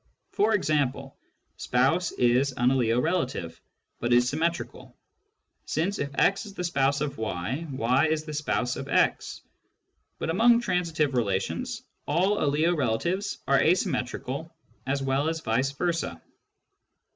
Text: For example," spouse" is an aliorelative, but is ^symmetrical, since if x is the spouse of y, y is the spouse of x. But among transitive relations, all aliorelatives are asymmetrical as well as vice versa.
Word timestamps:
For 0.31 0.55
example," 0.55 1.15
spouse" 1.67 2.11
is 2.13 2.53
an 2.53 2.69
aliorelative, 2.71 3.59
but 3.99 4.11
is 4.13 4.31
^symmetrical, 4.31 4.93
since 5.67 5.99
if 5.99 6.09
x 6.17 6.43
is 6.47 6.55
the 6.55 6.63
spouse 6.63 7.01
of 7.01 7.19
y, 7.19 7.67
y 7.71 8.07
is 8.07 8.23
the 8.23 8.33
spouse 8.33 8.77
of 8.77 8.87
x. 8.87 9.41
But 10.17 10.31
among 10.31 10.59
transitive 10.59 11.13
relations, 11.13 11.83
all 12.07 12.37
aliorelatives 12.39 13.37
are 13.47 13.61
asymmetrical 13.61 14.51
as 14.87 15.03
well 15.03 15.29
as 15.29 15.39
vice 15.41 15.71
versa. 15.71 16.19